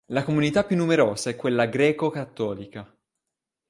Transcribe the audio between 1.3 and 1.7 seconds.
quella